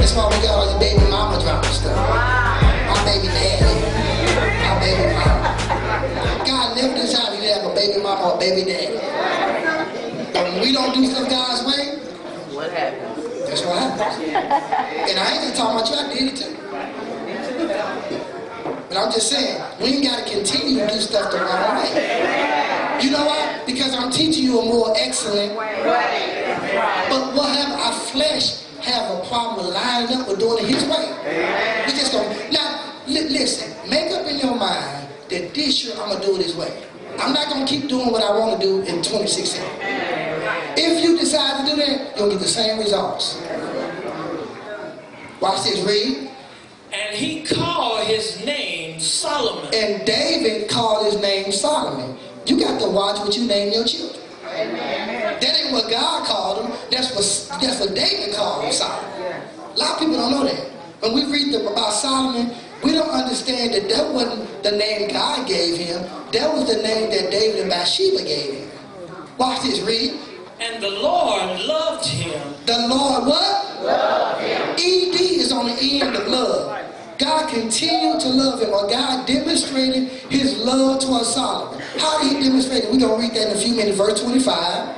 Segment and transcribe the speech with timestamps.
[0.00, 1.94] That's why we got all the baby mama drama stuff.
[1.94, 3.68] My baby daddy.
[4.64, 5.52] My baby mama.
[6.46, 8.96] God never decided you to have a baby mama or baby daddy.
[10.32, 11.98] But when we don't do stuff God's way,
[12.56, 13.46] What happened?
[13.46, 14.24] that's what happens.
[15.10, 16.56] And I ain't just talking about you, I did it too.
[18.88, 22.98] But I'm just saying, we ain't got to continue to do stuff the wrong way.
[23.04, 23.62] You know why?
[23.66, 25.76] Because I'm teaching you a more excellent way.
[27.08, 28.64] But what have our flesh
[29.30, 31.06] problem with lining up with doing it his way?
[31.86, 36.10] We just going now li- listen, make up in your mind that this year I'm
[36.10, 36.82] gonna do it his way.
[37.18, 39.62] I'm not gonna keep doing what I want to do in 2016.
[40.76, 43.40] If you decide to do that, you'll get the same results.
[45.40, 46.30] Watch this, read.
[46.92, 49.72] And he called his name Solomon.
[49.72, 52.16] And David called his name Solomon.
[52.46, 54.20] You got to watch what you name your children.
[54.50, 56.72] That ain't what God called him.
[56.90, 59.42] That's what that's what David called him Solomon.
[59.74, 60.70] A lot of people don't know that.
[61.00, 65.46] When we read the, about Solomon, we don't understand that that wasn't the name God
[65.48, 66.02] gave him.
[66.32, 68.70] That was the name that David and Bathsheba gave him.
[69.38, 70.18] Watch this, read.
[70.60, 72.54] And the Lord loved him.
[72.66, 73.82] The Lord what?
[73.82, 74.60] Love him.
[74.72, 76.19] ED is on the end of love.
[77.40, 81.80] God continued to love him, or God demonstrated his love towards Solomon.
[81.98, 82.90] How did he demonstrate it?
[82.90, 84.96] We're going to read that in a few minutes, verse 25.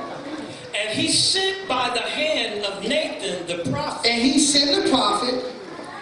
[0.75, 4.09] And he sent by the hand of Nathan the prophet.
[4.09, 5.53] And he sent the prophet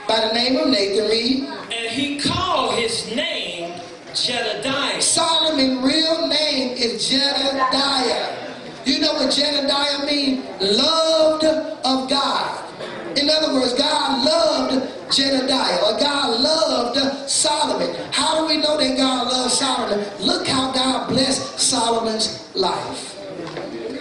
[0.08, 1.44] by the name of Nathan, read.
[1.72, 3.80] And he called his name
[4.16, 5.02] Jedediah.
[5.02, 8.38] Solomon's real name is Jedediah.
[8.86, 10.44] You know what Jedediah means?
[10.60, 12.68] Loved of God.
[13.16, 17.94] In other words, God loved Jedediah, or God loved Solomon.
[18.12, 20.06] How do we know that God loved Solomon?
[20.20, 23.18] Look how God blessed Solomon's life.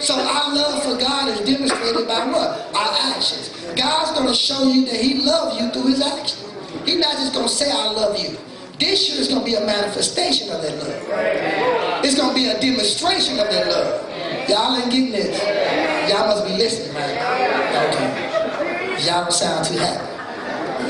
[0.01, 2.75] So our love for God is demonstrated by what?
[2.75, 3.49] Our actions.
[3.75, 6.43] God's going to show you that he loves you through his actions.
[6.85, 8.37] He's not just going to say, I love you.
[8.79, 12.03] This year is going to be a manifestation of that love.
[12.03, 14.49] It's going to be a demonstration of that love.
[14.49, 15.37] Y'all ain't getting this.
[16.09, 17.17] Y'all must be listening, right?
[17.93, 19.05] Okay.
[19.05, 20.10] Y'all don't sound too happy.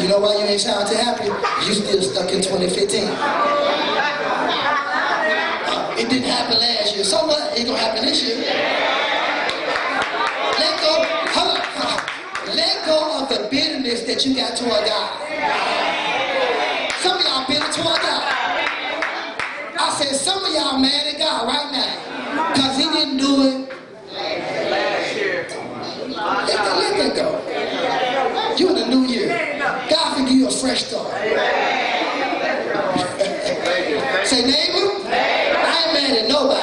[0.02, 1.26] You know why you ain't too happy?
[1.68, 3.04] You still stuck in 2015.
[5.62, 7.04] Uh, it didn't happen last year.
[7.04, 7.56] So what?
[7.56, 8.38] It gonna happen this year.
[10.58, 11.06] Let go.
[11.38, 12.02] Hold on.
[12.56, 15.22] Let go of the bitterness that you got toward God.
[16.98, 18.26] Some of y'all bitter toward God.
[19.78, 21.94] I said some of y'all mad at God right now
[22.54, 23.70] because He didn't do it.
[26.18, 27.38] Let, let that go.
[28.58, 29.42] You in the new year.
[30.22, 31.12] God can give you a fresh start.
[34.28, 34.86] Say neighbor.
[35.08, 36.62] I ain't mad at nobody.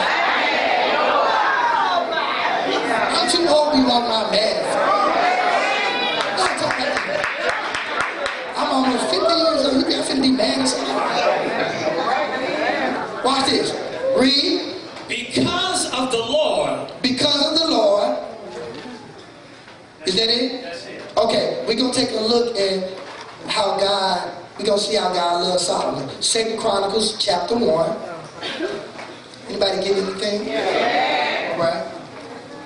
[3.16, 5.18] I'm too old to be walking around mad at folks.
[6.38, 7.24] Don't talk like that.
[8.56, 9.74] I'm almost 50 years old.
[9.74, 11.08] You think I'm finna be mad at somebody?
[13.24, 13.68] Watch this.
[14.16, 14.58] Read.
[15.08, 16.92] Because of the Lord.
[17.02, 18.18] Because of the Lord.
[20.06, 20.64] Is that it?
[21.16, 23.07] Okay, we're gonna take a look at
[23.48, 26.08] how God, we're gonna see how God loves Solomon.
[26.22, 27.96] Second Chronicles chapter 1.
[29.48, 30.48] Anybody get anything?
[31.58, 31.84] Right?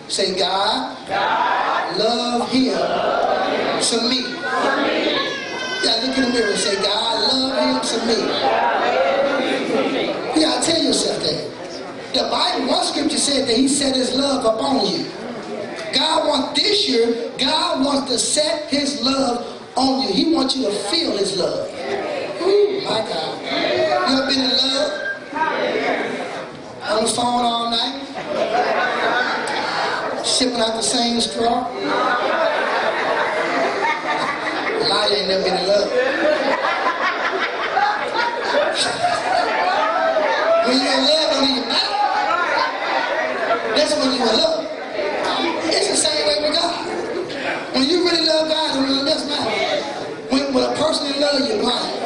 [0.08, 0.96] Say God,
[1.98, 4.24] love him to me.
[5.82, 8.16] Yeah, look in the mirror and say, God, love him to me.
[10.40, 11.50] Gotta tell yourself that.
[12.12, 15.06] The Bible, one scripture said that he set his love upon you.
[15.94, 20.12] God wants this year, God wants to set his love Oh, on you.
[20.14, 21.68] He wants you to feel his love.
[22.42, 23.40] Ooh, my God.
[23.42, 24.92] You ever been in love?
[26.90, 27.98] On the phone all night?
[30.26, 31.68] Sipping out the same straw?
[34.88, 35.88] Lie ain't never been in love.
[40.66, 41.96] When you're in love, don't even matter.
[43.74, 44.66] That's when you're in love.
[45.64, 46.82] It's the same way with God.
[47.74, 49.50] When you really love God, it really doesn't matter.
[50.30, 51.98] When, when a person in love, you're blind.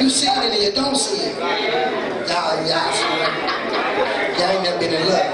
[0.00, 1.36] You see it and you don't see it.
[1.38, 2.92] Y'all, y'all,
[4.38, 5.26] y'all ain't never been in love.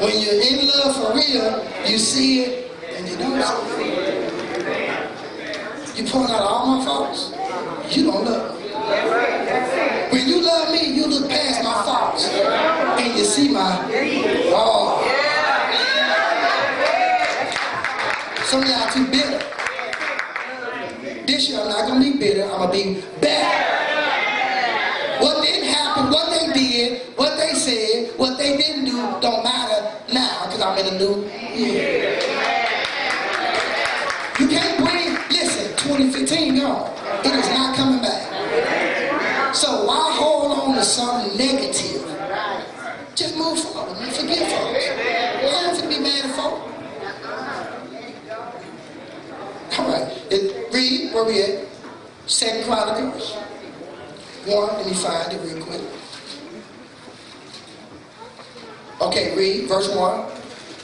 [0.00, 4.32] When you're in love for you see it and you don't see it.
[5.96, 7.32] You point out all my faults,
[7.94, 8.68] you don't love me.
[10.10, 13.78] When you love me, you look past my faults and you see my
[14.54, 15.04] oh.
[18.44, 19.44] Some of y'all too bitter.
[21.26, 23.74] This year I'm not gonna be bitter, I'm gonna be better.
[25.22, 29.98] What didn't happen, what they did, what they said, what they didn't do don't matter
[30.12, 31.24] now because I'm in a new
[31.54, 32.18] year.
[34.38, 36.90] You can't bring, listen, 2015 gone.
[37.24, 39.54] It is not coming back.
[39.54, 42.04] So why hold on to something negative?
[43.14, 44.10] Just move forward, man.
[44.10, 44.88] Forget folks.
[44.88, 46.64] I don't to be mad at folks.
[49.78, 50.26] All right.
[50.30, 51.66] It, read, where we at?
[52.26, 53.34] Second Chronicles.
[54.46, 55.80] One, let me find it real quick.
[59.00, 60.37] Okay, read verse 1.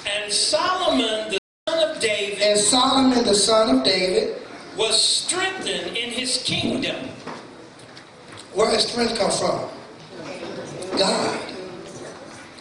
[0.07, 4.37] And Solomon, the son of David, And Solomon, the son of David,
[4.77, 6.97] was strengthened in his kingdom.
[8.55, 9.69] where his strength come from?
[10.99, 11.41] God.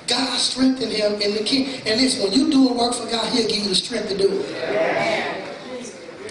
[0.07, 1.67] God strengthened him in the king.
[1.85, 4.17] And listen, when you do a work for God, he'll give you the strength to
[4.17, 5.43] do it.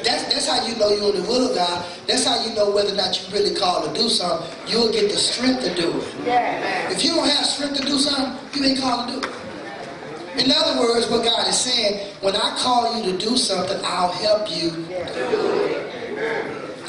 [0.05, 1.85] That's, that's how you know you're in the will of God.
[2.09, 4.51] That's how you know whether or not you really called to do something.
[4.67, 6.05] You'll get the strength to do it.
[6.93, 9.35] If you don't have strength to do something, you ain't called to do it.
[10.39, 14.13] In other words, what God is saying, when I call you to do something, I'll
[14.13, 14.87] help you.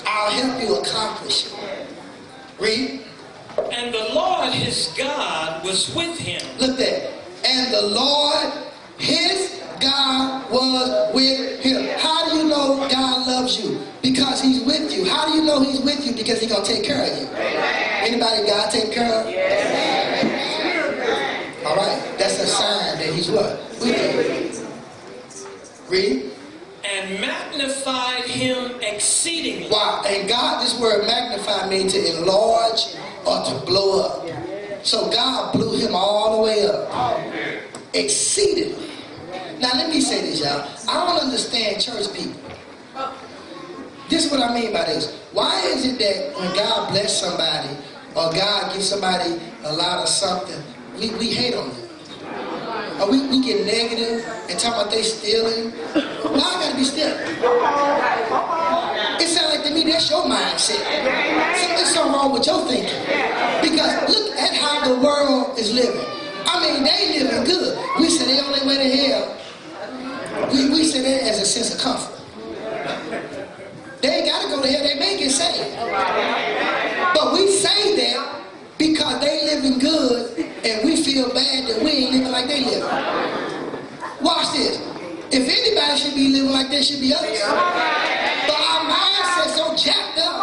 [0.06, 1.88] I'll help you accomplish it.
[2.60, 3.02] Read.
[3.72, 6.42] And the Lord his God was with him.
[6.60, 7.12] Look there.
[7.46, 8.54] And the Lord,
[8.98, 12.00] his God, was with him.
[12.00, 13.82] How do you know God loves you?
[14.02, 15.06] Because he's with you.
[15.06, 16.14] How do you know he's with you?
[16.14, 17.28] Because he's going to take care of you.
[17.36, 20.03] Anybody God take care of?
[21.74, 22.18] All right.
[22.20, 23.60] That's a sign that he's what?
[23.82, 24.52] You.
[25.90, 26.32] Read.
[26.84, 29.70] and magnified him exceedingly.
[29.72, 30.04] Wow.
[30.06, 34.86] And God, this word magnify means to enlarge or to blow up.
[34.86, 37.20] So God blew him all the way up.
[37.96, 38.90] Exceedingly.
[39.60, 40.68] Now let me say this, y'all.
[40.88, 42.40] I don't understand church people.
[44.10, 45.16] This is what I mean by this.
[45.32, 47.70] Why is it that when God bless somebody
[48.10, 50.62] or God gives somebody a lot of something,
[51.00, 51.78] we, we hate on them?
[52.24, 55.72] Uh, or we, we get negative and talk about they stealing.
[55.72, 57.18] Why I gotta be stealing?
[59.20, 60.84] It sounds like to me that's your mindset.
[61.58, 63.02] So there's something wrong with your thinking.
[63.62, 66.06] Because look at how the world is living.
[66.46, 67.78] I mean, they living good.
[68.00, 69.38] We say they on their way to hell.
[70.52, 72.14] We, we say that as a sense of comfort.
[74.02, 74.84] They ain't got to go to hell.
[74.84, 75.78] They may get saved.
[77.14, 78.42] But we say that
[78.78, 82.88] because they living good and we feel bad that we ain't living like they living.
[84.22, 84.80] Watch this.
[85.28, 87.20] If anybody should be living like they should be us.
[87.20, 90.40] But our mindset so jacked up.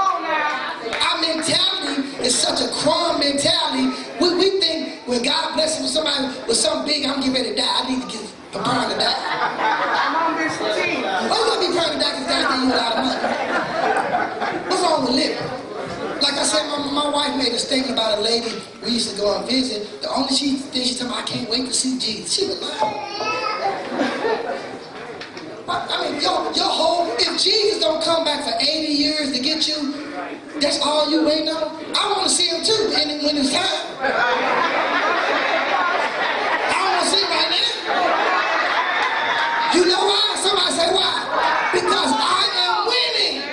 [0.92, 3.96] Our mentality is such a crumb mentality.
[4.20, 7.56] We, we think when God blesses with somebody with something big, I'm getting ready to
[7.56, 7.64] die.
[7.64, 8.20] I need to get
[8.52, 9.16] preparing to die.
[11.30, 13.20] Why you gonna be preparing to die because God gave you a lot of money?
[14.68, 15.60] What's wrong with living?
[16.20, 17.08] Like I said, my, my
[17.70, 18.50] statement about a lady
[18.82, 20.02] we used to go and visit.
[20.02, 22.34] The only she thing she told me, I can't wait to see Jesus.
[22.34, 22.82] She was lying.
[25.68, 29.68] I mean, your, your whole, if Jesus don't come back for 80 years to get
[29.68, 29.94] you,
[30.58, 31.62] that's all you waiting on?
[31.94, 33.62] I want to see him too and when it's time.
[36.74, 37.70] I want to see him right now.
[39.78, 40.34] You know why?
[40.42, 41.22] Somebody say why?
[41.70, 43.46] Because I am winning.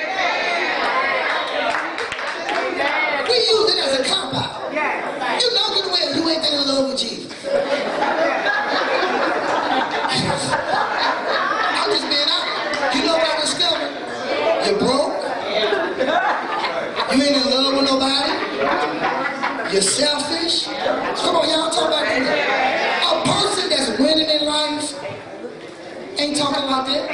[3.29, 4.73] We use it as a cop out.
[5.41, 7.29] You know good well you ain't that in love with Jesus.
[11.77, 12.95] I'm just being honest.
[12.95, 13.91] You know what I discovered?
[14.65, 15.13] You're broke.
[17.13, 18.31] You ain't in love with nobody.
[19.77, 20.65] You're selfish.
[20.65, 22.25] Come on, y'all talk about that.
[23.05, 24.97] A person that's winning in life
[26.17, 27.05] ain't talking about that.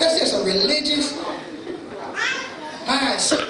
[0.00, 1.12] That's just a religious
[2.82, 3.46] mindset.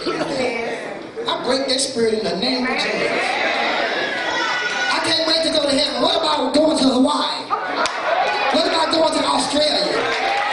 [1.26, 3.12] I break that spirit in the name of Jesus.
[4.92, 6.02] I can't wait to go to heaven.
[6.02, 7.48] What about going to Hawaii?
[8.52, 10.04] What about going to Australia?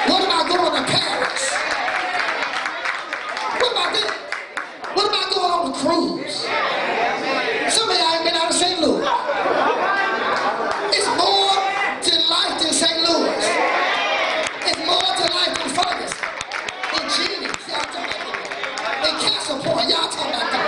[0.08, 1.52] What about going to Paris?
[3.62, 4.10] What about that?
[4.96, 6.50] What about going on a cruise?
[7.70, 8.82] Some of y'all ain't been out of St.
[8.82, 9.06] Louis.
[10.98, 11.54] It's more
[12.02, 12.98] to life than St.
[13.06, 13.38] Louis.
[14.66, 16.26] It's more to life than Ferguson.
[16.98, 19.08] In Genie, y'all talking about that.
[19.08, 20.68] In Castle Point, y'all talking about that.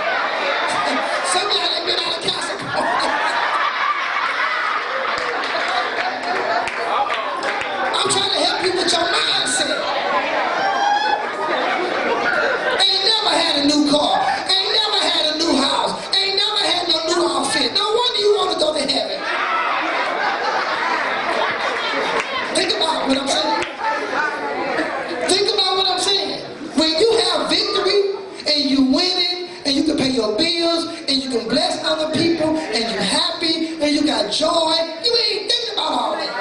[1.34, 3.24] Some of y'all ain't been out of Castle Point.
[30.14, 34.74] your bills, and you can bless other people, and you're happy, and you got joy.
[35.04, 36.32] You ain't thinking about all that.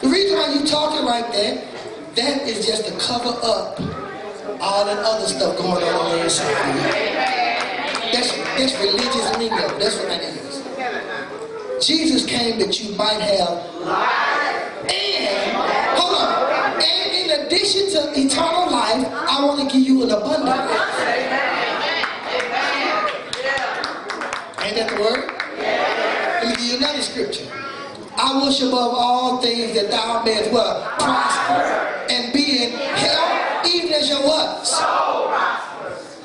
[0.00, 1.64] The reason why you talking like that,
[2.14, 2.92] that is just to
[3.24, 3.80] cover up
[4.60, 6.54] all that other stuff going on on the inside.
[8.12, 9.78] That's, that's religious lingo.
[9.78, 11.86] That's what that is.
[11.86, 14.92] Jesus came that you might have life.
[14.92, 15.56] and
[15.96, 16.82] hold on.
[16.82, 20.70] And in addition to eternal life, I want to give you an abundant life.
[24.60, 25.30] Ain't that the word?
[25.58, 27.50] Let me give you another scripture.
[28.16, 30.98] I wish above all things that thou mayest what?
[30.98, 34.68] Prosper and be in health, even as your what?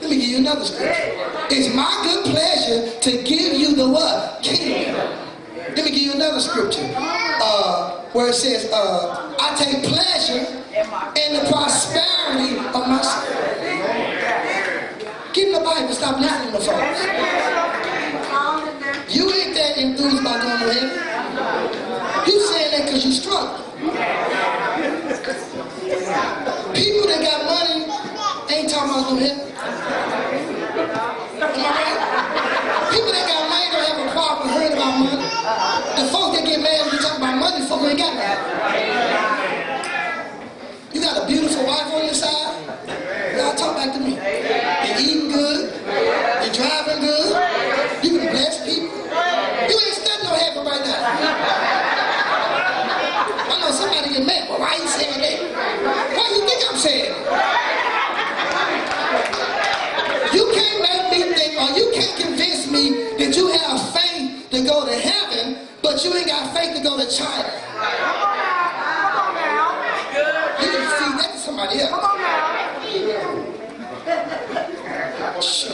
[0.02, 1.14] Let me give you another scripture.
[1.52, 4.42] It's my good pleasure to give you the what?
[4.42, 4.96] Kingdom.
[5.56, 6.92] Let me give you another scripture.
[6.98, 13.60] Uh, where it says, uh, I take pleasure in the prosperity of my spirit.
[15.34, 17.06] Get in the Bible, stop listening to folks.
[19.14, 20.90] You ain't that enthused about going to heaven.
[22.26, 23.66] You saying that because you struggle.
[26.74, 27.86] People that got money
[28.50, 29.50] ain't talking about to heaven.
[30.80, 30.86] Am
[31.42, 32.92] I right?
[32.92, 35.24] People that got money don't have a problem hearing about money.
[35.96, 38.40] The folks that get mad when you talk about money, folk ain't got money.
[40.92, 42.68] You got a beautiful wife on your side?
[43.36, 44.16] Y'all talk back to me.
[44.16, 45.68] You're eating good.
[45.84, 47.36] You're driving good.
[48.04, 48.88] You can bless people.
[48.88, 51.02] You ain't studying no heaven right now.
[53.52, 54.48] I know somebody get mad.
[54.50, 55.38] Well, why you saying that?
[56.16, 57.12] Why you think I'm saying?
[60.32, 64.64] You can't make me think, or you can't convince me that you have faith to
[64.64, 67.52] go to heaven, but you ain't got faith to go to China.
[70.62, 72.20] You can see that to somebody else.
[75.42, 75.72] Sure.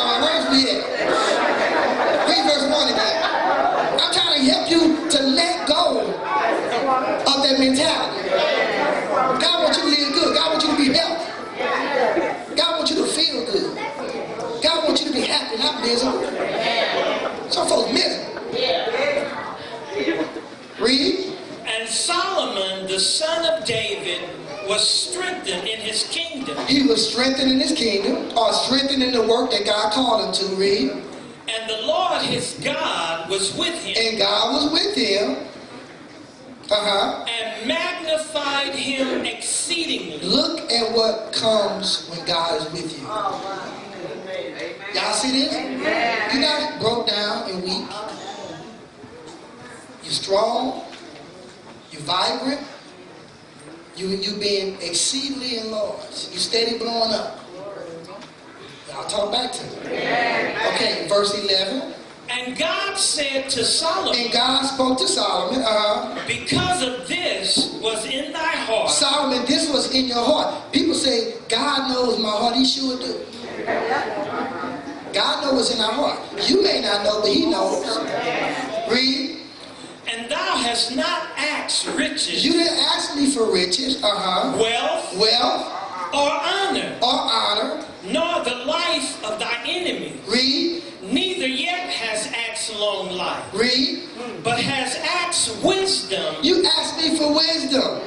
[0.00, 0.80] Uh, where's we at?
[2.28, 3.16] Read verse 1 again.
[4.00, 8.30] I'm trying to help you to let go of that mentality.
[9.42, 10.34] God wants you to live good.
[10.34, 11.30] God wants you to be healthy.
[12.56, 13.76] God wants you to feel good.
[14.62, 16.24] God wants you to be happy, not miserable.
[17.50, 18.40] Some folks miserable.
[20.80, 21.34] Read.
[21.66, 24.22] And Solomon, the son of David,
[24.66, 26.04] was strengthened in his
[26.78, 26.86] kingdom.
[26.86, 30.48] He was strengthened in his kingdom, or strengthened in the work that God called him
[30.48, 30.90] to read.
[30.90, 35.36] And the Lord his God was with him, And God was with him.
[36.70, 37.24] Uh-huh.
[37.26, 40.18] and magnified him exceedingly.
[40.20, 43.06] Look at what comes when God is with you.
[44.94, 45.54] Y'all see this?
[46.30, 47.88] You're not broke down and weak.
[50.02, 50.84] You're strong.
[51.90, 52.60] You're vibrant.
[53.98, 56.28] You you being exceedingly enlarged.
[56.30, 57.40] You're steady blowing up.
[58.94, 59.80] I'll talk back to you.
[60.74, 61.94] Okay, verse 11.
[62.30, 65.64] And God said to Solomon, And God spoke to Solomon.
[65.66, 70.72] Uh, Because of this was in thy heart, Solomon, this was in your heart.
[70.72, 72.54] People say, God knows my heart.
[72.54, 73.20] He sure do.
[75.12, 76.20] God knows what's in our heart.
[76.48, 77.84] You may not know, but He knows.
[78.92, 79.37] Read.
[80.10, 85.16] And thou hast not asked riches, You didn't ask me for riches, uh huh, wealth,
[85.18, 85.66] wealth,
[86.14, 87.84] or honor, or honor.
[88.04, 90.20] nor the life of thy enemy.
[90.26, 94.04] Read, Neither yet has asked long life, read.
[94.42, 98.00] but has asked wisdom You asked me for wisdom,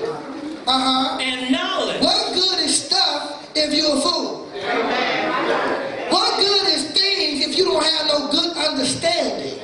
[0.68, 1.18] uh huh.
[1.20, 2.02] and knowledge.
[2.02, 4.50] What good is stuff if you're a fool?
[4.56, 6.12] Amen.
[6.12, 9.60] What good is things if you don't have no good understanding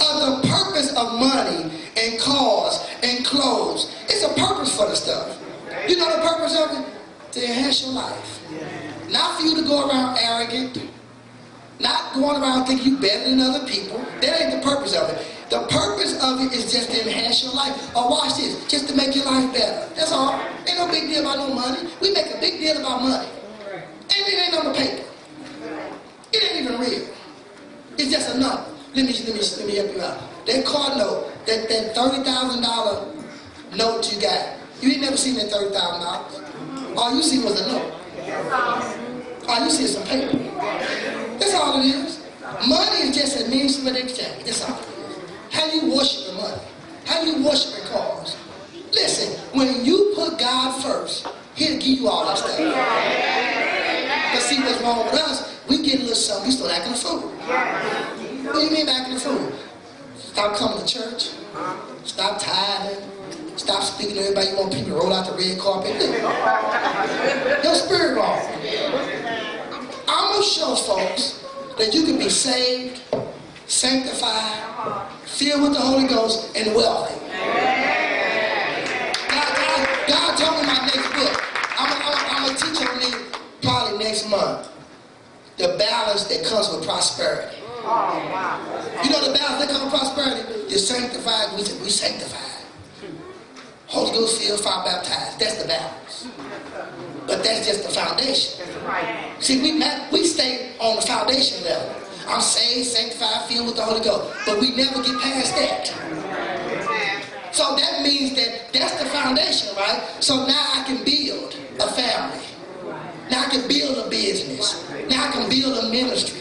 [0.00, 2.78] of the purpose of money and cars
[3.40, 3.94] clothes?
[4.04, 5.38] It's a purpose for the stuff.
[5.88, 6.86] You know the purpose of it?
[7.32, 8.40] To enhance your life.
[9.10, 10.78] Not for you to go around arrogant,
[11.80, 13.98] not going around thinking you better than other people.
[14.20, 15.26] That ain't the purpose of it.
[15.48, 17.96] The purpose of it is just to enhance your life.
[17.96, 19.92] Or watch this, just to make your life better.
[19.94, 20.38] That's all.
[20.68, 21.88] Ain't no big deal about no money.
[22.00, 23.28] We make a big deal about money.
[23.66, 25.04] And it ain't on the paper.
[26.32, 27.08] It ain't even real.
[27.96, 28.64] It's just a number.
[28.94, 30.46] Let me let me let me help you out.
[30.46, 33.06] That car note, that that thirty thousand dollar
[33.76, 36.96] note you got, you ain't never seen that thirty thousand dollars.
[36.96, 37.92] All you see was a note.
[39.48, 40.36] All you see is some paper.
[41.38, 42.24] That's all it is.
[42.68, 44.44] Money is just a means of exchange.
[44.44, 44.80] That's all.
[45.50, 46.62] How you worship the money.
[47.06, 48.36] How you worship the cause.
[48.92, 52.58] Listen, when you put God first, He'll give you all that stuff.
[54.32, 55.60] But see what's wrong with us?
[55.68, 57.20] We get a little something, we start acting a fool.
[57.30, 59.52] What do you mean acting a fool?
[60.16, 61.30] Stop coming to church.
[62.04, 63.19] Stop tithing.
[63.56, 64.48] Stop speaking to everybody.
[64.48, 65.94] You want people to roll out the red carpet.
[67.64, 68.40] Your spirit wrong.
[70.08, 71.44] I'm gonna show folks
[71.78, 73.00] that you can be saved,
[73.66, 77.14] sanctified, filled with the Holy Ghost, and wealthy.
[79.28, 81.44] God, God, God told me my next book.
[81.78, 84.68] I'm gonna teach on it probably next month.
[85.58, 87.58] The balance that comes with prosperity.
[87.62, 89.02] Oh, wow.
[89.04, 90.70] You know the balance that comes with prosperity?
[90.70, 92.59] You're sanctified, we, we sanctified.
[94.10, 95.38] Holy Ghost filled, fire baptized.
[95.38, 96.28] That's the balance.
[97.26, 98.66] But that's just the foundation.
[98.84, 99.36] Right.
[99.38, 99.78] See, we
[100.10, 101.94] we stay on the foundation level.
[102.26, 104.34] I'm saved, sanctified, filled with the Holy Ghost.
[104.46, 105.86] But we never get past that.
[107.52, 110.02] So that means that that's the foundation, right?
[110.20, 112.44] So now I can build a family.
[113.30, 114.90] Now I can build a business.
[115.08, 116.40] Now I can build a ministry.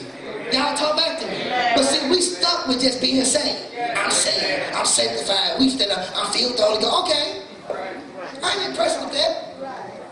[0.52, 1.44] Y'all talk back to me.
[1.76, 3.78] But see, we stuck with just being saved.
[3.96, 4.74] I'm saved.
[4.74, 5.60] I'm sanctified.
[5.60, 7.12] We still, I'm filled with the Holy Ghost.
[7.12, 7.49] Okay.
[7.72, 9.32] I ain't impressed with that.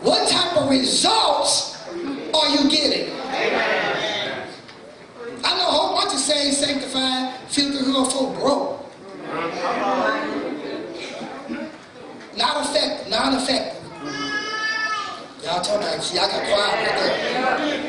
[0.00, 3.12] What type of results are you getting?
[5.44, 8.84] I know a whole bunch of saved, sanctified, the Holy Ghost broke.
[12.36, 13.82] Not effective, non-effective.
[15.42, 17.12] Y'all talking about, I got quiet right there.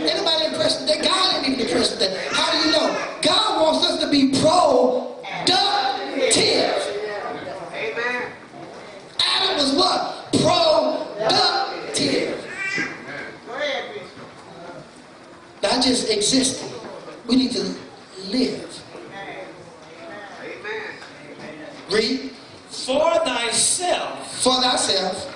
[0.10, 1.00] Anybody impressed with that?
[1.04, 2.12] God ain't even impressed with that.
[2.32, 2.88] How do you know?
[3.22, 6.82] God wants us to be productive.
[7.74, 8.22] Amen.
[9.20, 10.32] Adam was what?
[10.32, 12.38] Productive.
[13.46, 14.28] Go ahead, Bishop.
[15.64, 16.70] Not just existing.
[17.28, 17.64] We need to
[18.28, 18.84] live.
[20.44, 20.96] Amen.
[21.90, 22.32] Read.
[22.70, 25.36] For thyself, For thyself.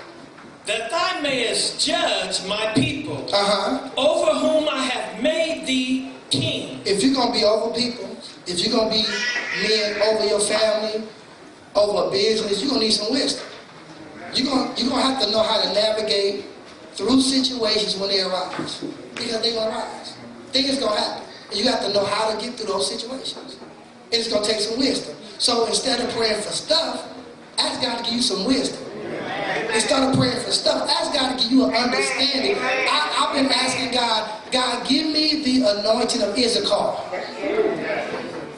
[0.68, 3.90] that thou mayest judge my people, Uh-huh.
[3.98, 6.82] over whom I have made thee king.
[6.86, 9.04] If you're gonna be over people, if you're gonna be
[9.68, 11.04] men over your family,
[11.76, 13.46] over a business, you're gonna need some wisdom.
[14.36, 16.46] You're gonna you're gonna have to know how to navigate
[16.94, 18.82] through situations when they arise.
[19.16, 20.13] Because they're gonna arise.
[20.54, 21.24] Things gonna happen.
[21.50, 23.58] And you have to know how to get through those situations.
[24.12, 25.16] And it's gonna take some wisdom.
[25.40, 27.12] So instead of praying for stuff,
[27.58, 28.80] ask God to give you some wisdom.
[29.74, 32.56] Instead of praying for stuff, ask God to give you an understanding.
[32.62, 36.94] I, I've been asking God, God, give me the anointing of Issachar.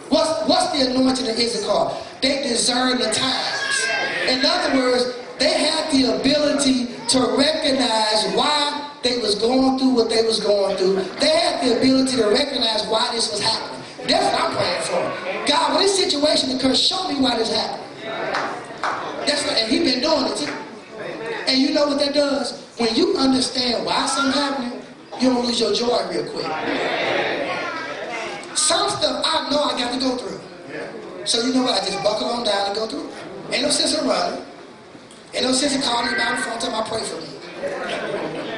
[0.09, 1.95] What's, what's the anointing of Issachar?
[2.21, 3.87] They discern the times.
[4.27, 8.64] In other words, they have the ability to recognize why
[9.05, 10.95] they was going through what they was going through.
[11.21, 13.83] They had the ability to recognize why this was happening.
[14.07, 15.47] That's what I'm praying for.
[15.47, 17.83] God, when this situation occurs, show me why this happened.
[19.27, 20.51] That's what, and he been doing it too.
[21.47, 22.59] And you know what that does?
[22.77, 24.81] When you understand why something happening,
[25.21, 26.49] you don't lose your joy real quick.
[28.57, 30.41] Some stuff I know I got to go through.
[31.25, 31.79] So you know what?
[31.79, 33.07] I just buckle on down and go through.
[33.51, 34.43] Ain't no sense in running.
[35.35, 38.54] Ain't no sense in calling me about the phone time I pray for me.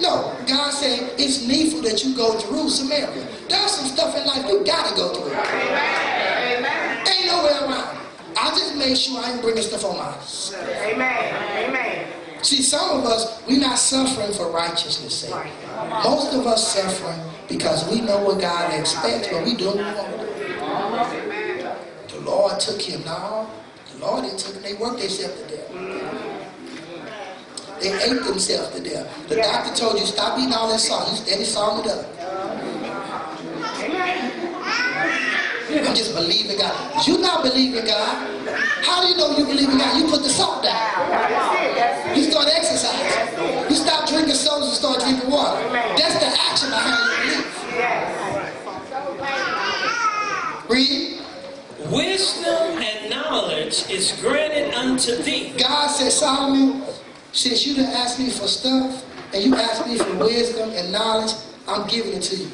[0.00, 3.26] No, God said it's needful that you go through Samaria.
[3.48, 5.32] There's some stuff in life you gotta go through.
[5.32, 6.56] Amen.
[6.56, 7.06] Amen.
[7.06, 7.98] Ain't nowhere around.
[8.36, 10.16] I just made sure I ain't bringing stuff on my
[10.88, 11.68] Amen.
[11.68, 12.06] Amen.
[12.42, 15.34] See, some of us, we're not suffering for righteousness' sake.
[16.02, 22.08] Most of us suffering because we know what God expects, but we don't want it.
[22.08, 23.04] The Lord took him.
[23.04, 23.50] No,
[23.92, 24.62] the Lord didn't take him.
[24.62, 25.68] They worked themselves to death.
[25.70, 26.19] Mm.
[27.80, 29.28] They ate themselves to death.
[29.28, 31.08] The doctor told you, stop eating all that salt.
[31.10, 32.06] You steady salt it up.
[35.70, 37.06] I'm just believing God.
[37.06, 38.48] You not believing God.
[38.82, 39.96] How do you know you believe in God?
[39.96, 40.74] You put the salt down.
[41.08, 41.74] That's it.
[41.74, 43.70] That's You start exercising.
[43.70, 45.62] You stop drinking sodas and start drinking water.
[45.96, 47.64] That's the action behind your belief.
[47.72, 48.20] Yes.
[50.68, 51.20] Read.
[51.90, 55.52] Wisdom and knowledge is granted unto thee.
[55.58, 56.82] God said, Solomon,
[57.32, 61.32] since you done asked me for stuff and you asked me for wisdom and knowledge,
[61.68, 62.50] I'm giving it to you.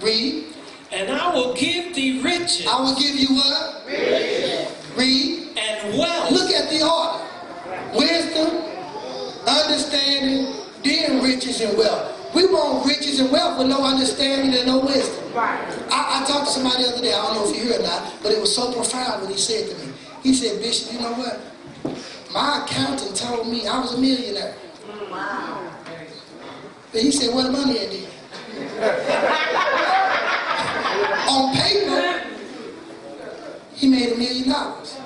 [0.00, 0.44] Read.
[0.92, 3.86] And I will give thee riches I will give you what?
[4.96, 5.48] Read.
[5.58, 6.30] and wealth.
[6.30, 7.24] Look at the order.
[7.94, 8.62] Wisdom,
[9.46, 12.12] understanding, then riches and wealth.
[12.34, 15.32] We want riches and wealth with no understanding and no wisdom.
[15.32, 15.58] Right.
[15.90, 17.84] I, I talked to somebody the other day, I don't know if you heard or
[17.84, 19.92] not, but it was so profound what he said to me.
[20.22, 21.40] He said, Bishop, you know what?
[22.36, 24.54] My accountant told me I was a millionaire.
[25.10, 25.72] Wow.
[26.92, 28.06] But he said, where the money at then?
[31.30, 32.28] On paper,
[33.72, 34.98] he made a million dollars.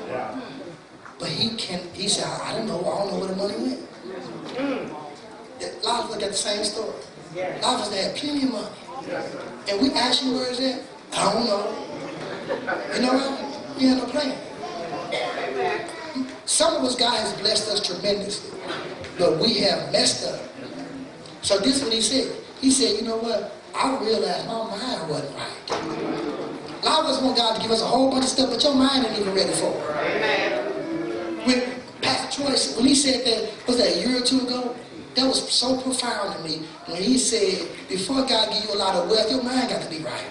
[1.20, 3.78] But he can he said, I don't know, I don't know where the money went.
[5.62, 6.96] A lot of us got the same story.
[7.36, 8.66] A lot of us had plenty of money.
[9.68, 10.82] And we ask you where is it?
[11.12, 11.72] I don't know.
[12.92, 13.38] You know what?
[13.80, 14.36] You had no plan.
[16.50, 18.58] Some of us, God has blessed us tremendously,
[19.16, 20.40] but we have messed up.
[21.42, 22.34] So this is what he said.
[22.60, 23.54] He said, you know what?
[23.72, 25.70] I realized my mind wasn't right.
[25.70, 28.60] A lot of us want God to give us a whole bunch of stuff, but
[28.64, 31.46] your mind ain't even ready for it.
[31.46, 31.62] When
[32.02, 34.74] Pastor Troy, when he said that, was that a year or two ago?
[35.14, 38.96] That was so profound to me when he said, before God give you a lot
[38.96, 40.26] of wealth, your mind got to be right.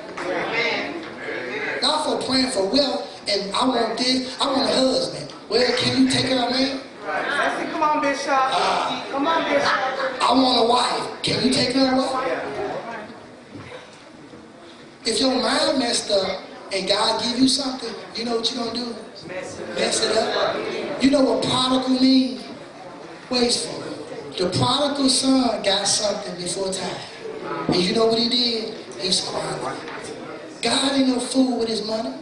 [1.81, 5.33] Not for praying for wealth and I want this, I want a husband.
[5.49, 6.81] Well, can you take care of me?
[7.05, 7.71] That's it.
[7.71, 8.29] Come on, Bishop.
[8.29, 9.07] Ah.
[9.11, 10.21] Come on, Bishop.
[10.21, 11.23] I want a wife.
[11.23, 12.49] Can you take care of her?
[15.05, 16.41] If your mind messed up
[16.73, 18.95] and God give you something, you know what you're gonna do?
[19.27, 21.01] Mess it up.
[21.01, 22.43] You know what prodigal means?
[23.29, 23.83] Wasteful.
[24.37, 27.01] The prodigal son got something before time.
[27.67, 28.73] And you know what he did?
[28.99, 30.61] He squandered it.
[30.61, 32.13] God ain't no fool with his money.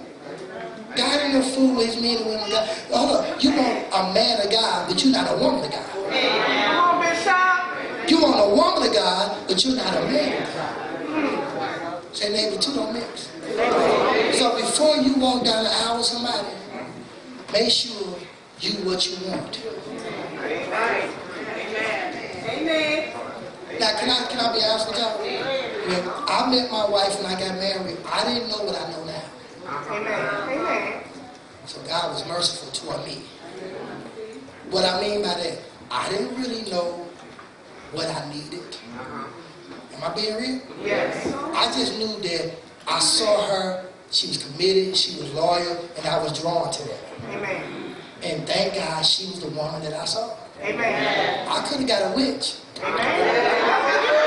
[0.97, 2.49] God ain't no fool his men and women.
[2.49, 3.43] God, hold up.
[3.43, 5.89] You want a man of God, but you're not a woman of God.
[5.89, 8.09] Come on, Bishop.
[8.09, 12.15] You want a woman of God, but you're not a man of God.
[12.15, 13.29] Say, neighbor, two don't mix.
[14.39, 16.47] So before you walk down the aisle with somebody,
[17.53, 18.17] make sure
[18.59, 19.61] you what you want.
[20.41, 21.11] Amen.
[22.49, 23.13] Amen.
[23.79, 25.19] Now, can I can I be honest with y'all?
[25.19, 29.03] When I met my wife and I got married, I didn't know what I know
[29.05, 29.26] now.
[29.67, 30.49] Amen.
[30.49, 31.03] Amen.
[31.65, 33.23] So God was merciful toward me.
[34.69, 35.59] What I mean by that,
[35.91, 37.05] I didn't really know
[37.91, 38.59] what I needed.
[38.59, 39.27] Uh-huh.
[39.95, 40.61] Am I being real?
[40.83, 41.27] Yes.
[41.33, 42.55] I just knew that
[42.87, 46.99] I saw her, she was committed, she was loyal, and I was drawn to that.
[47.29, 47.95] Amen.
[48.23, 50.35] And thank God she was the woman that I saw.
[50.61, 51.47] Amen.
[51.49, 52.55] I could have got a witch.
[52.83, 53.53] Amen.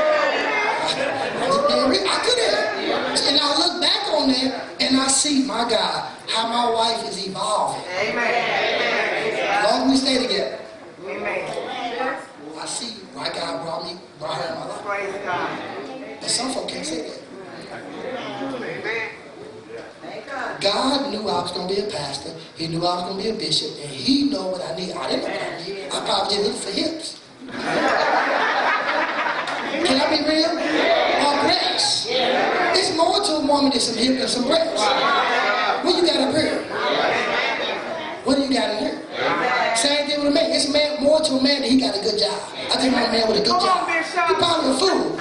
[1.42, 2.08] I real.
[2.08, 2.79] I could have.
[3.10, 7.26] And I look back on that and I see, my God, how my wife is
[7.26, 7.82] evolving.
[7.98, 9.50] Amen.
[9.50, 10.60] As long as we stay together,
[11.04, 12.20] Amen.
[12.56, 14.82] I see why God brought me, brought her in my life.
[14.84, 15.58] Praise God.
[16.20, 17.18] And some folk can't say that.
[18.62, 19.10] Amen.
[20.30, 22.32] God God knew I was going to be a pastor.
[22.54, 23.70] He knew I was going to be a bishop.
[23.82, 24.92] And he knew what I need.
[24.92, 25.86] I didn't know what I need.
[25.86, 27.20] I probably just looked for hips.
[29.86, 30.50] Can I be real?
[31.26, 31.30] Or.
[32.12, 34.80] It's more to a woman than some hips and some breasts.
[35.82, 36.62] What you got up here?
[38.22, 38.96] What do you got in here?
[39.74, 40.52] Same thing with a man.
[40.52, 42.38] It's a man more to a man that he got a good job.
[42.70, 43.88] I think my man with a good job.
[43.90, 45.18] He probably a fool.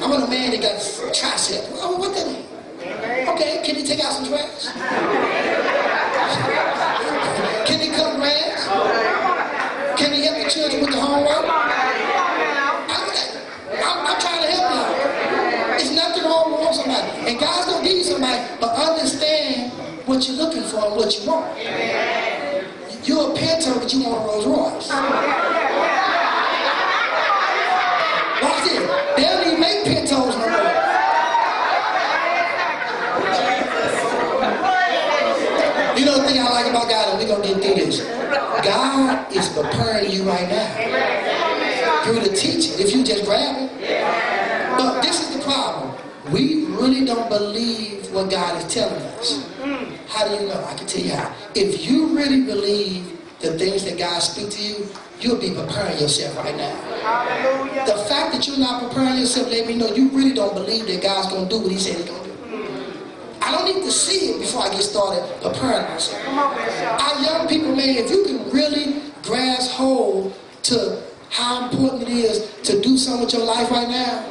[0.00, 0.82] I want a man that got a
[1.14, 1.70] tricep.
[1.78, 2.44] Oh, what mean?
[3.28, 4.66] Okay, can he take out some trash?
[7.66, 8.66] Can he cut grass?
[9.98, 11.44] Can he help the children with the homework?
[11.46, 12.96] I,
[13.84, 14.82] I'm, I'm trying to help you.
[15.76, 17.09] There's nothing wrong with wanting somebody.
[17.26, 19.72] And God's going to give you somebody, but understand
[20.06, 21.46] what you're looking for and what you want.
[23.06, 24.88] You're a Pinto, but you want a Rolls Royce.
[28.42, 28.82] Watch this.
[29.16, 30.70] They don't even make Pintos no more.
[35.96, 38.00] You know the thing I like about God, and we're going to get through this.
[38.64, 40.68] God is preparing you right now
[42.04, 43.70] through the teaching, if you just grab it.
[44.76, 45.94] But this is the problem.
[46.32, 49.44] We really don't believe what God is telling us.
[49.60, 49.96] Mm-hmm.
[50.08, 50.64] How do you know?
[50.64, 51.34] I can tell you how.
[51.54, 54.88] If you really believe the things that God speaks to you,
[55.20, 56.74] you'll be preparing yourself right now.
[57.02, 57.86] Hallelujah.
[57.86, 61.02] The fact that you're not preparing yourself let me know you really don't believe that
[61.02, 62.34] God's going to do what he said he's going to do.
[62.34, 63.44] Mm-hmm.
[63.44, 66.24] I don't need to see it before I get started preparing myself.
[66.24, 67.02] Come on, Bishop.
[67.02, 72.50] Our young people, man, if you can really grasp hold to how important it is
[72.64, 74.26] to do something with your life right now,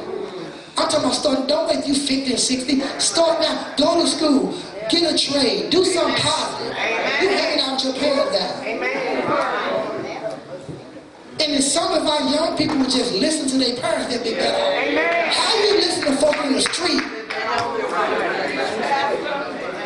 [0.79, 2.79] I'm talking about starting, don't wait till you 50 and 60.
[2.99, 3.75] Start now.
[3.75, 4.55] Go to school.
[4.89, 5.69] Get a trade.
[5.69, 6.73] Do something positive.
[7.21, 8.61] You hanging out with your parents now.
[8.63, 9.09] Amen.
[11.41, 14.35] And if some of our young people would just listen to their parents, they'd be
[14.35, 14.55] better.
[14.55, 15.31] Amen.
[15.33, 17.03] How you listen to folk in the street,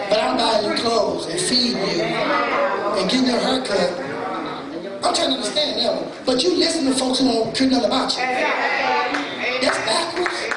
[0.10, 3.98] but I'm buying you clothes and feeding you and getting you a haircut?
[5.04, 6.12] I'm trying to understand that one.
[6.24, 8.22] But you listen to folks who don't care nothing about you.
[9.62, 10.54] That's backwards.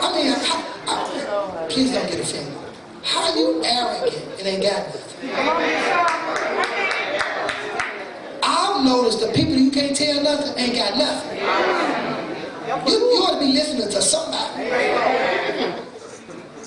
[0.00, 2.54] I mean, how, I, please don't get offended.
[3.04, 5.30] How are you arrogant and ain't got nothing?
[5.30, 7.18] Come on, Bishop.
[8.42, 11.38] I've noticed the people you can't tell nothing ain't got nothing.
[12.86, 14.64] You, you ought to be listening to somebody.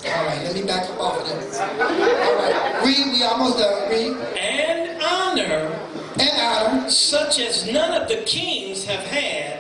[0.04, 1.72] All right, let me back up off of that.
[1.80, 3.14] All right, read.
[3.14, 3.90] We almost done.
[3.90, 4.18] Read.
[4.38, 5.72] And honor
[6.20, 6.90] And honor.
[6.90, 9.60] such as none of the kings have had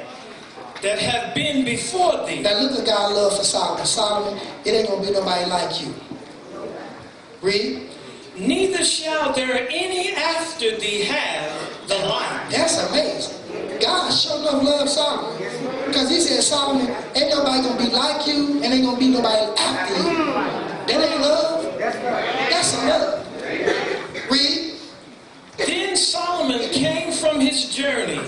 [0.81, 2.41] that have been before thee.
[2.41, 3.85] Now look at God's love for Solomon.
[3.85, 5.93] Solomon, it ain't gonna be nobody like you.
[7.41, 7.89] Read.
[8.37, 12.49] Neither shall there any after thee have the like.
[12.49, 13.37] That's amazing.
[13.79, 15.37] God sure enough love Solomon.
[15.87, 19.51] Because he said, Solomon, ain't nobody gonna be like you, and ain't gonna be nobody
[19.59, 20.15] after you.
[20.87, 21.77] That ain't love.
[21.77, 23.27] That's love.
[24.31, 24.75] Read.
[25.57, 28.19] Then Solomon came from his journey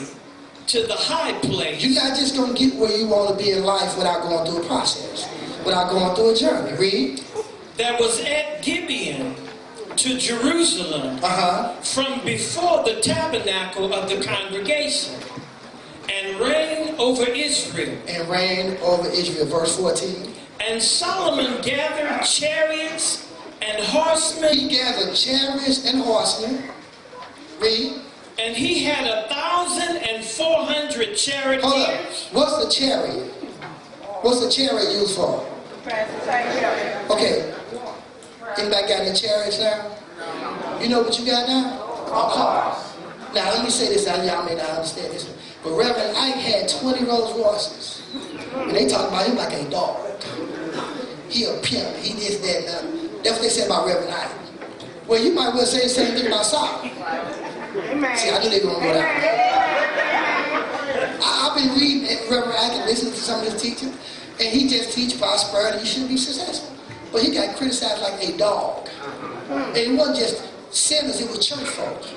[0.73, 1.83] to the high place.
[1.83, 4.63] You're not just gonna get where you want to be in life without going through
[4.63, 5.29] a process,
[5.63, 6.75] without going through a journey.
[6.77, 7.21] Read.
[7.77, 9.35] that was at Gibeon
[9.95, 11.73] to Jerusalem Uh-huh.
[11.81, 15.13] from before the tabernacle of the congregation
[16.09, 17.95] and reigned over Israel.
[18.07, 19.45] And reigned over Israel.
[19.45, 20.33] Verse 14.
[20.67, 23.27] And Solomon gathered chariots
[23.61, 26.63] and horsemen, He gathered chariots and horsemen.
[27.59, 27.93] Read.
[28.39, 31.63] And he had a thousand and four hundred chariots.
[31.63, 31.89] Hold up.
[31.89, 32.29] charioteers.
[32.31, 33.31] What's the chariot?
[34.21, 35.45] What's the chariot used for?
[37.11, 37.53] Okay.
[38.57, 39.95] Anybody got any chariots now?
[40.81, 41.81] You know what you got now?
[42.07, 42.77] A car.
[43.33, 45.33] Now let me say this, now y'all may not understand this.
[45.63, 48.01] But Reverend Ike had 20 Rolls Royces.
[48.53, 50.21] And they talk about him like a dog.
[51.29, 51.95] He a pimp.
[51.97, 53.23] He this, that, and that.
[53.23, 54.31] That's what they said about Reverend Ike.
[55.07, 56.91] Well, you might well say the same thing about Solomon.
[57.73, 58.99] See, I knew they were going to go.
[61.25, 63.89] I- I've been reading Reverend Ike and listening to some of his teaching,
[64.39, 65.79] and he just teach prosperity.
[65.79, 66.75] You should be successful.
[67.11, 68.85] But he got criticized like a dog.
[68.87, 69.51] Mm-hmm.
[69.53, 72.11] And it wasn't just sinners, it was church folks.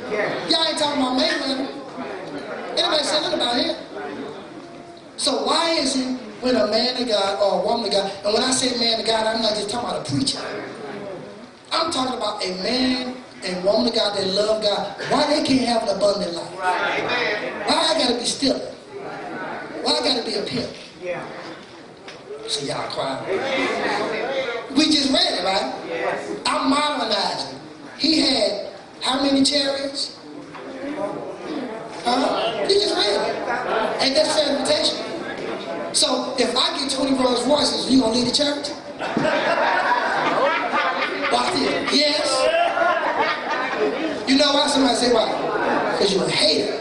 [0.51, 1.69] Y'all ain't talking about Mayweather.
[2.79, 3.77] Anybody say nothing about him?
[5.17, 8.35] So why is it when a man of God or a woman of God, and
[8.35, 10.39] when I say man of God, I'm not just talking about a preacher.
[11.73, 14.97] I'm talking about a man and woman of God that love God.
[15.11, 16.55] Why they can't have an abundant life?
[16.55, 18.59] Why I gotta be still?
[18.59, 20.71] Why I gotta be a pimp?
[21.03, 21.25] Yeah.
[22.49, 23.25] So y'all crying.
[24.77, 25.75] We just read it, right?
[26.47, 27.59] I'm modernizing.
[27.99, 30.19] He had how many chariots?
[32.05, 32.67] Huh?
[32.69, 34.03] You just read it.
[34.03, 35.95] Ain't that fair invitation?
[35.95, 38.71] So if I get 20 Rolls Royces, you gonna leave the church?
[41.33, 41.95] Watch this.
[41.95, 42.66] Yes.
[44.47, 44.69] Know why?
[44.69, 45.91] Somebody say why?
[45.91, 46.79] Because you're a hater.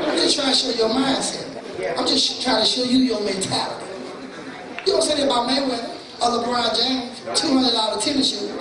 [0.00, 1.98] I'm just trying to show your mindset.
[1.98, 3.84] I'm just trying to show you your mentality.
[4.86, 8.54] You don't say that about Mayweather or LeBron James, $200 tennis shoes.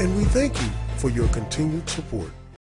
[0.00, 2.32] And we thank you for your continued support.